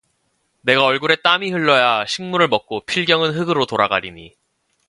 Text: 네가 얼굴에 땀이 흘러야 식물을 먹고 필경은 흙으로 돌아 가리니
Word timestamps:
네가 0.61 0.83
얼굴에 0.83 1.17
땀이 1.17 1.51
흘러야 1.51 2.07
식물을 2.07 2.47
먹고 2.47 2.79
필경은 2.87 3.33
흙으로 3.35 3.67
돌아 3.67 3.87
가리니 3.87 4.33